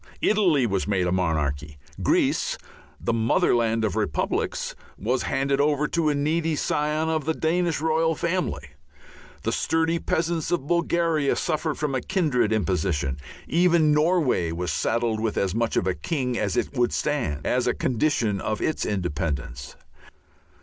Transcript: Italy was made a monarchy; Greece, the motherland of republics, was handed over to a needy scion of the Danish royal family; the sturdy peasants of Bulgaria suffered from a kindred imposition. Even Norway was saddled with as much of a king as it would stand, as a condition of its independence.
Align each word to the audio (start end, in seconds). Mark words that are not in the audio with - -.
Italy 0.23 0.65
was 0.65 0.87
made 0.87 1.05
a 1.05 1.11
monarchy; 1.11 1.77
Greece, 2.01 2.57
the 2.99 3.13
motherland 3.13 3.85
of 3.85 3.95
republics, 3.95 4.73
was 4.97 5.21
handed 5.21 5.61
over 5.61 5.87
to 5.89 6.09
a 6.09 6.15
needy 6.15 6.55
scion 6.55 7.07
of 7.07 7.25
the 7.25 7.35
Danish 7.35 7.79
royal 7.79 8.15
family; 8.15 8.69
the 9.43 9.51
sturdy 9.51 9.99
peasants 9.99 10.49
of 10.49 10.65
Bulgaria 10.65 11.35
suffered 11.35 11.75
from 11.77 11.93
a 11.93 12.01
kindred 12.01 12.51
imposition. 12.51 13.19
Even 13.47 13.91
Norway 13.91 14.51
was 14.51 14.71
saddled 14.73 15.19
with 15.19 15.37
as 15.37 15.53
much 15.53 15.77
of 15.77 15.85
a 15.85 15.93
king 15.93 16.35
as 16.35 16.57
it 16.57 16.75
would 16.75 16.91
stand, 16.93 17.45
as 17.45 17.67
a 17.67 17.73
condition 17.75 18.41
of 18.41 18.59
its 18.59 18.87
independence. 18.87 19.75